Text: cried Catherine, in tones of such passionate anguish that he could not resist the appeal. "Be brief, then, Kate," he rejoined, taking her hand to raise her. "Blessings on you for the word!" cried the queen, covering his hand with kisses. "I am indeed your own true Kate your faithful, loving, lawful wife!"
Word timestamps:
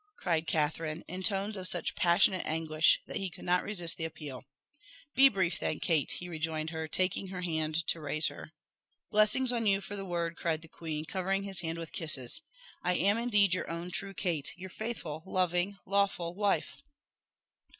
cried 0.17 0.47
Catherine, 0.47 1.03
in 1.07 1.21
tones 1.21 1.55
of 1.55 1.67
such 1.67 1.93
passionate 1.93 2.43
anguish 2.47 2.99
that 3.05 3.17
he 3.17 3.29
could 3.29 3.45
not 3.45 3.61
resist 3.63 3.97
the 3.97 4.03
appeal. 4.05 4.43
"Be 5.13 5.29
brief, 5.29 5.59
then, 5.59 5.79
Kate," 5.79 6.13
he 6.13 6.27
rejoined, 6.27 6.75
taking 6.91 7.27
her 7.27 7.41
hand 7.41 7.85
to 7.85 7.99
raise 8.01 8.25
her. 8.29 8.51
"Blessings 9.11 9.51
on 9.51 9.67
you 9.67 9.79
for 9.79 9.95
the 9.95 10.03
word!" 10.03 10.37
cried 10.37 10.63
the 10.63 10.67
queen, 10.67 11.05
covering 11.05 11.43
his 11.43 11.59
hand 11.59 11.77
with 11.77 11.91
kisses. 11.91 12.41
"I 12.81 12.95
am 12.95 13.19
indeed 13.19 13.53
your 13.53 13.69
own 13.69 13.91
true 13.91 14.15
Kate 14.15 14.51
your 14.57 14.71
faithful, 14.71 15.21
loving, 15.23 15.77
lawful 15.85 16.33
wife!" 16.33 16.81